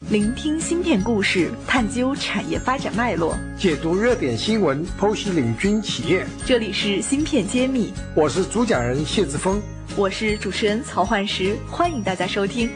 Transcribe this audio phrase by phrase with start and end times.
[0.00, 6.24] 聆听芯片故事，探究产业发展脉络，解读热点新闻，剖析领军企业。
[6.44, 9.60] 这里是芯片揭秘，我是主讲人谢志峰，
[9.96, 12.70] 我是主持人曹焕石，欢迎大家收听。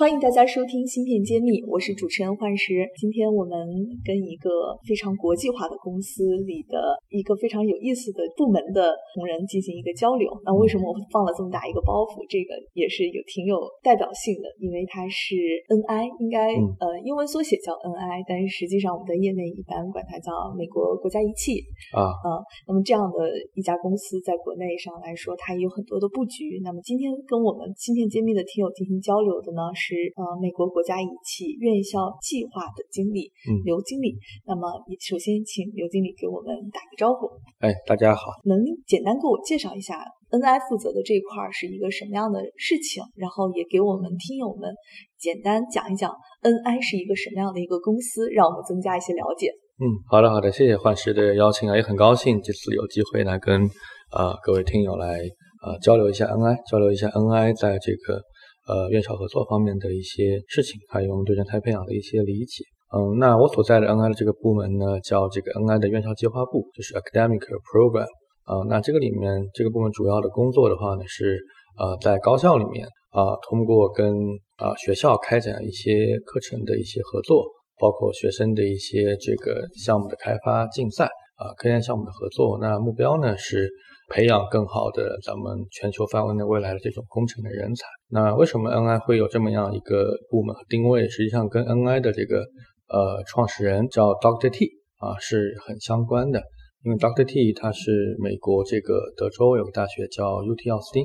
[0.00, 2.88] 欢迎大家收听《芯片揭秘》，我是主持人幻石。
[2.96, 3.52] 今天我们
[4.00, 10.32] 跟一个非常国际化的公司里的一个非常有意思的部门的同仁进行一个交流。
[10.40, 12.24] 那为什么我放了这么大一个包袱？
[12.32, 15.36] 这个也是有挺有代表性的，因为它是
[15.68, 16.48] NI，应该
[16.80, 21.60] 呃英文缩写叫 NI，但是实际上我们在业内一般管它叫美国国家仪器
[21.92, 22.08] 啊。
[22.24, 26.56] 嗯，那么这样的一家公司在国内上来说，它也有很多的布局。
[26.64, 29.89] 那么今天跟我们《芯片揭秘》的听友进行交流的呢是。
[29.90, 33.26] 是呃，美国国家仪器院校计划的经理
[33.64, 34.14] 刘经理。
[34.46, 34.70] 那么，
[35.02, 37.26] 首先请刘经理给我们打个招呼。
[37.58, 38.30] 哎，大家好。
[38.44, 38.54] 能
[38.86, 39.98] 简单给我介绍一下
[40.30, 43.02] NI 负责的这一块是一个什么样的事情？
[43.16, 44.70] 然后也给我们听友们
[45.18, 46.14] 简单讲一讲
[46.46, 49.50] NI 是一个什么样的一个公司，让我们增加一些了解。
[49.82, 53.66] 嗯，好的好的，谢谢幻石的邀请啊，也很高兴这次有机会来跟
[54.14, 55.18] 呃各位听友来
[55.66, 58.22] 呃交流一下 NI，交流一下 NI 在这个。
[58.68, 62.62] 呃，院校合作方面的一些事情，还有我们对人才培养的一些理解。
[62.94, 68.06] 嗯，那我所在的 NI 的这个部门呢，叫这个 NI 的院校计划部，就是 Academic Program。
[68.44, 71.38] 啊，那这个里面这个部门主要的工作的话呢，是
[71.78, 74.12] 呃在高校里面啊，通过跟
[74.56, 77.46] 啊学校开展一些课程的一些合作，
[77.78, 82.58] 包括学生的一些这个项目的开发竞赛啊，科研项目的合作。
[82.60, 83.70] 那目标呢是。
[84.10, 87.86] 培养更好的咱们全球范围内未来的这种工程的人才。
[88.08, 91.08] 那为什么 NI 会有这么样一个部门和定位？
[91.08, 92.40] 实际上跟 NI 的这个
[92.88, 94.50] 呃创始人叫 Dr.
[94.50, 94.66] T
[94.98, 96.42] 啊是很相关的。
[96.82, 97.24] 因为 Dr.
[97.24, 101.04] T 他是美国这个德州有个大学叫 UT 奥斯汀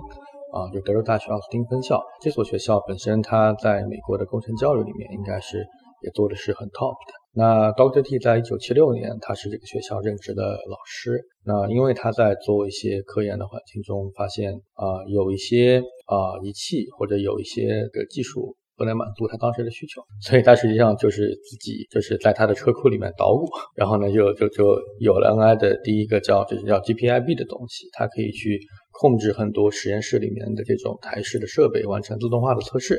[0.53, 2.01] 啊，就德州大学奥斯汀分校。
[2.21, 5.65] 这所学校本身它在美国的工程教育里面应该是
[6.05, 7.13] 也做的是很 top 的。
[7.37, 8.01] 那 Dr.
[8.01, 11.19] T 在一九七六年，他是这个学校任职的老师。
[11.43, 28.57] 那因为他在做一些科研的环境中，发现啊，有一些啊仪器或者有一些个技术不能满足他当时的需求，所以他实际上就是自己就是在他的车库里面捣鼓，然后呢就就就有了 NI 的第一个叫就是叫 GPIB 的东西，它可以去
[28.91, 32.97] 控制很多实验室里面的这种台式的设备，完成自动化的测试。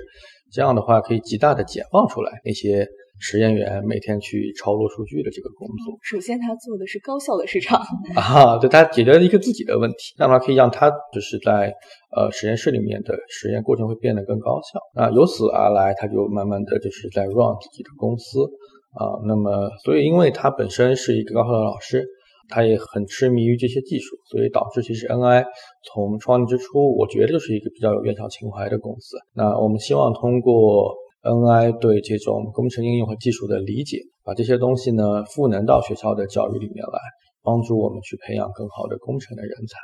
[0.52, 2.86] 这样的话可以极大的解放出来那些。
[3.18, 7.80] 实验员每天去抄录数据的这个工作，首先他做的是高效的市场
[8.14, 11.72] 啊，对他解决了一个自己的问题，那么可以让他就是在
[12.14, 14.78] 呃实验室里面的实验过程会变得更高效。
[14.94, 18.42] 那由此而来，他就慢慢的就是在 run 自己的公司
[18.92, 19.16] 啊。
[19.26, 22.04] 那么所以因为他本身是一个高校的老师，
[22.50, 25.42] 他也很痴迷于这些技术，所以导致其实 NI
[25.90, 29.16] 从创立之初，我觉得就是一个比较有院校情怀的公司。
[29.34, 30.94] 那我们希望通过。
[31.26, 37.00] NI 对这种工程应用和技术的理解，把这些东西呢赋能到学校的教育里面来，
[37.42, 39.78] 帮助我们去培养更好的工程的人才。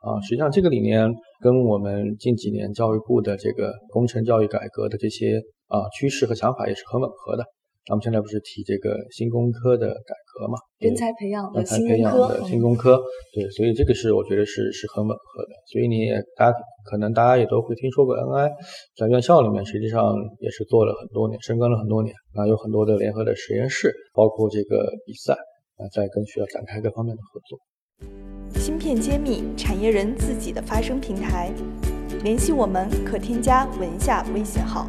[0.00, 7.44] 啊，实际上这个理念跟我们近几年教育部的这个工程教育改革的这些啊趋势和想法也是很吻合的。
[7.88, 10.58] 咱们现在不是提这个新工科的改革嘛？
[10.78, 13.00] 人才培养人才培养的，新工科，
[13.32, 15.48] 对，所以这个是我觉得是是很吻合的。
[15.72, 18.50] 所以你也大家可能大家也都会听说过 NI
[18.94, 25.32] 在院校里面实际上也是做了很多年，深耕了很多年啊，有很多的联合的实验室，包括这个比赛
[25.78, 27.58] 啊，在跟学校展开各方面的合作。
[28.60, 31.50] 芯片揭秘，产业人自己的发声平台，
[32.22, 34.86] 联系我们可添加文下微信号。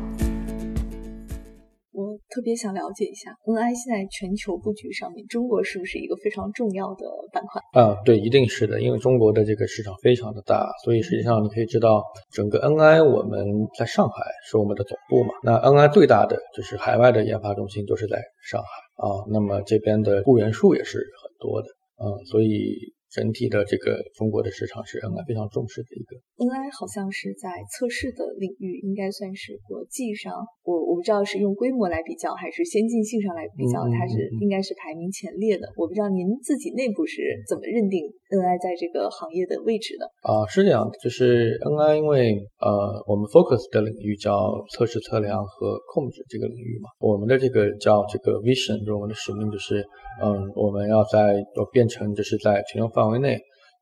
[2.40, 7.62] 特别想了解一下，NI 现在全球布局上面，中国是不是一个非常重要的板块？
[7.74, 12.02] 啊，对，一定是的，因为中国的这个市场非常的大，所以实际上你可以知道，
[12.32, 13.46] 整个 NI 我们
[13.78, 18.68] 在上海是我们的总部嘛，那 NI 最大的就是海外的研发中心就是在上海
[19.06, 21.68] 啊，那么这边的雇员数也是很多的，
[22.02, 22.94] 嗯，所以。
[23.09, 26.16] 整体的这个中国的市场是 NI 非常重视的一个。
[26.38, 30.34] NI 好像是在测试的领域，应该算是国际上，
[30.64, 35.67] 我我不知道是用规模来比较，还是先进性上来比较，它是应该是排名前列的。
[35.76, 40.06] 我不知道您自己内部是怎么认定 NI 在这个行业的位置的？
[40.22, 44.32] 啊，是这样的，就是 NI 因为呃我们 focus 的领域叫
[44.70, 49.84] 测试测量和控制这个领域嘛，我们的这个叫这个 vision，就我们的使命就是。
[50.22, 53.40] 嗯，我们要在要变成就是在全球范围内，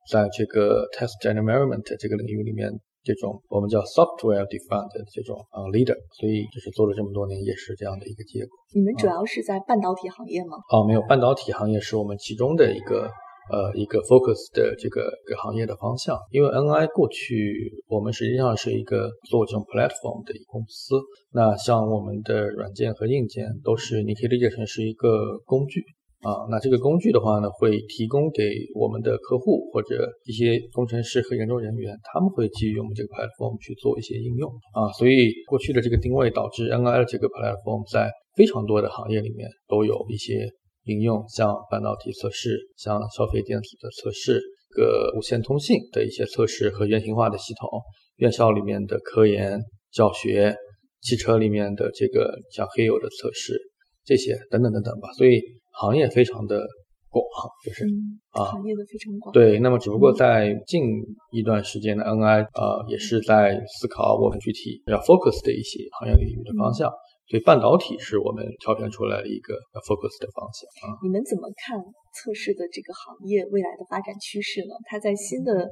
[0.08, 2.70] 在这个 test environment 这个领域里面，
[3.02, 8.54] 这种我们叫 software defined 这种啊 leader，所以就是做了这么多年也是这样的一个结果。
[8.72, 10.54] 你们主要是在半导体行业吗？
[10.70, 13.10] 哦，没有，半导体行业是我们其中的一个
[13.50, 16.16] 呃一个 focus 的这个个行业的方向。
[16.30, 20.94] 因为 NI 过去我们实际上是一个做这种 platform 的一个公司，
[21.32, 25.82] 那像我们的软件和硬件都是你可以理解成是一个工具。
[26.20, 28.42] 啊，那这个工具的话呢，会提供给
[28.74, 34.90] 我们的客户或者一些工程师和研究人员，他们会基于我们这个 platform 去做一些应用啊。
[34.98, 40.50] 所以过去的这个定位导致 NI 这个 platform 在非常多的行业里面都有一些
[40.86, 44.42] 应用，像半导体测试、像消费电子的测试、
[44.74, 47.70] 个无线通信的一些测试和原型化的系统、
[48.16, 49.60] 院校里面的科研
[49.92, 50.52] 教学、
[51.00, 53.56] 汽车里面的这个像黑油的测试
[54.04, 55.12] 这些等等等等吧。
[55.12, 55.40] 所以。
[55.80, 56.60] 行业非常的
[57.08, 57.24] 广，
[57.64, 57.86] 就是
[58.30, 59.32] 啊，行业的非常广。
[59.32, 60.82] 对，那么只不过在近
[61.30, 66.90] 一段时间的 NI 呃，也是在思考我们具体要 focus 的一些行业领域的方向。
[67.30, 70.96] 所以半导体是我们挑选出来的一个要 focus 的方向啊。
[71.02, 71.78] 你们怎么看
[72.14, 74.74] 测试的这个行业未来的发展趋势呢？
[74.84, 75.68] 它在新的。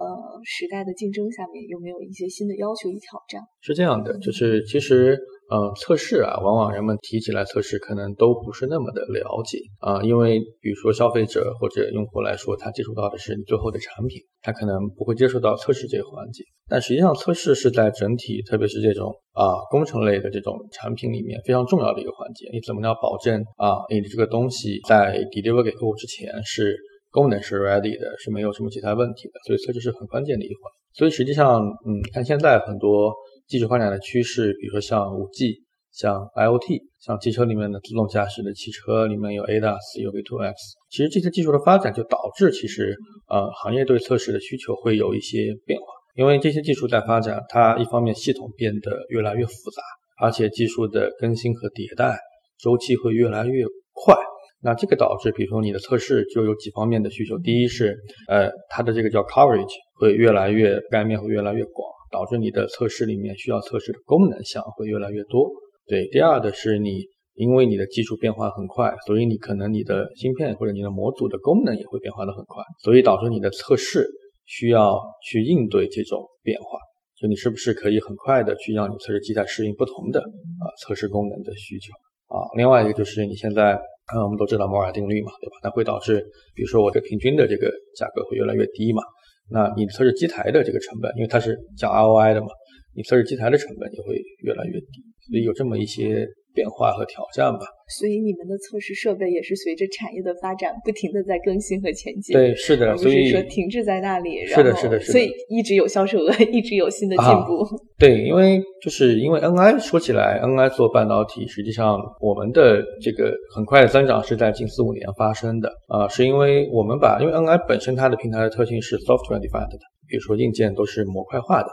[0.00, 0.06] 呃，
[0.42, 3.42] 时代的竞争下面有没有一些新的要求与挑战？
[3.60, 5.14] 是这样的，就是其实
[5.50, 16.44] 呃，测试啊，往往人们提起来测试，可能都不是那么的了解啊，因为比如说消费者或者用户来说，他接触到的是你最后的产品，他可能不会接触到测试这个环节。
[16.68, 22.48] 但实际上，测试是在整体，特别是这种啊工程类的这种产品里面非常重要的一个环节。
[22.52, 26.76] 你怎么样保证啊，你的这个东西在 deliver 给客户之前是？
[27.12, 30.70] 功能是 ready 的，是没有什么其他问题的，所以测试是很关键的一环。
[30.94, 33.12] 所以实际上，嗯，看现在很多
[33.50, 40.54] 技术发展的趋势，比如说像五 G、像 IoT、像汽车里面的自动驾驶的汽车里面有 ADAS、有 V2X，
[40.88, 42.96] 其实这些技术的发展就导致其实
[43.28, 49.82] 呃行业对测试的需求会有一些变化，因为这些技术在发展，它一方面系统变得越来越复杂，
[50.22, 52.16] 而且技术的更新和迭代
[52.56, 54.14] 周期会越来越快。
[54.62, 57.38] 那这个导致，比如说你的测试就有几方面的需求。
[57.38, 57.96] 第一是，
[58.28, 65.50] 呃，它的这个叫 coverage 会越来越概面会越来越广，导致你的测试里面需要测试的功能项会越来越多。
[65.86, 67.04] 对，第二的是你
[67.34, 74.06] 因为你的技术变化很快，所以你可能你的芯片或者你的模组的功能也会变化的很快，所以导致你的测试
[74.46, 76.78] 需要去应对这种变化。
[77.20, 81.92] 就你是不是可以很快的去让你测试机台适应不同的啊测试功能的需求
[82.34, 82.42] 啊？
[82.56, 83.78] 另外一个就是你现在。
[84.12, 85.54] 嗯，我们都知道摩尔定律嘛，对吧？
[85.62, 86.18] 那会导致，
[86.52, 89.00] 比如说我的平均的这个价格会越来越低嘛。
[89.50, 92.48] 那你测试机台的这个成本，因为它是讲 ROI 的嘛，
[92.94, 96.26] 你测试机台的成本也会越来越低，所以有这么一些。
[96.54, 97.60] 变化和挑战吧，
[97.98, 102.34] 所以你们的测试设备也是随着产业的发展不停的在更新和前进。
[102.34, 104.46] 对，是的，所以说停滞在那里。
[104.46, 105.12] 是的，是的，是的。
[105.12, 107.64] 所以一直有销售额， 一直有新的进步。
[107.98, 121.68] 对，因为就是因为 NI 说起来，NI 做半导体，实际上我们的这个很快的增长是在近四五年发生的啊，是因为我们把因为 NI 本身它的平台的特性是 software defined 的，比如说硬件都是模块化的，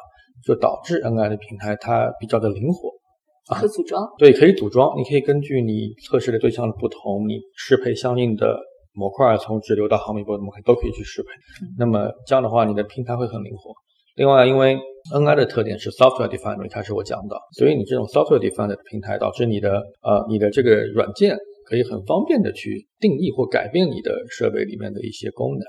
[0.46, 2.92] 就导致 NI 的平台它比较的灵活。
[3.56, 4.98] 可组装对，可以组装。
[4.98, 8.58] 你可以根据你测试的对象的不同，你适配相应的
[8.94, 11.30] 模块，从直流到毫米波的模块都可以去适配。
[11.78, 13.74] 那么这样的话，你的平台会很灵活。
[14.16, 14.78] 另外，因为
[15.14, 21.38] NI 的特点是 software defined，一开始我讲到，所以你这种 software defined 的平台，导致你的呃你的这个软件
[21.70, 25.62] 可以很方便的去定义或改变你的设备里面的一些功能。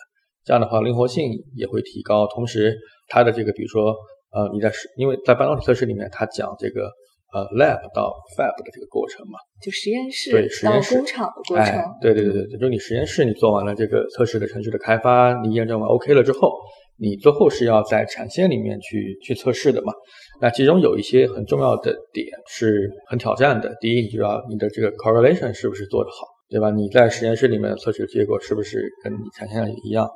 [0.45, 2.27] 这样的话，灵活性也会提高。
[2.27, 2.77] 同时，
[3.07, 3.95] 它的这个比如说
[4.33, 6.91] 呃你在实，因为在半导体测试里面，它讲这个。
[7.33, 16.51] 呃，lab 到 fab 的这个过程嘛，就实验室对实验室工厂的过程，哎，对对对对对，就你实验室你做完了这个测试的程序的开发，你验证完 OK 了之后，
[16.97, 19.93] 你最后是要在产线里面去去测试的嘛。
[20.41, 23.77] 那其中有一些很重要的点是很挑战的。
[23.81, 26.71] 第一，你就要你的这个 correlation 是不是做得好，对吧？
[26.71, 30.09] 你在实验室里面的测试结果是不是跟你产线上一样？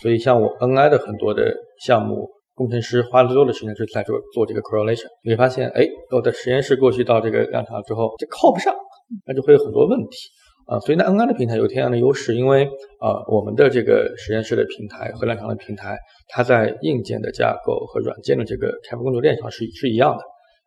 [0.00, 1.52] 所以像我 NI 的很多的
[1.84, 2.30] 项目。
[2.60, 8.74] 工程师花了多的时间是在做做这个 correlation，你会发现，哎，我的实验室过去到这个量产之后，这靠不上，
[9.26, 10.28] 那就会有很多问题
[10.66, 10.78] 啊。
[10.80, 12.66] 所以呢，NI 的平台有天然的优势，因为
[12.98, 15.96] 啊，我们的这个实验室的平台和量产的平台，
[16.28, 20.22] 它在硬件的架构和软件的这个开发工作链上是是一样的，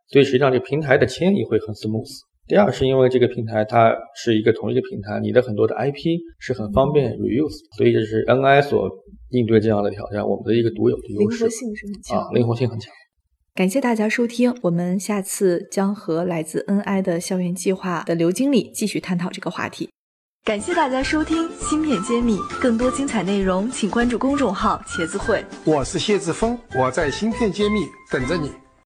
[0.08, 2.10] 所以实际上这个平台的迁移会很 smooth。
[2.48, 8.90] 第二是因为这个平台它是一个同一个平台，你的很多的 IP 是很方便 reuse，所以这是 NI 所
[9.30, 11.46] 应对这样的挑战，我们的一个独有的优势。
[11.46, 12.92] 灵活性是很强啊，灵活性很强。
[13.56, 19.90] 感谢大家收听，我们下次将和来自 NI 的校园计划的刘经理继续探讨这个话题。
[20.44, 25.42] 感谢大家收听《芯片揭秘》，更多精彩内容请关注公众号“茄子会”。
[25.64, 27.80] 我是谢志峰，我在《芯片揭秘》
[28.12, 28.63] 等着你。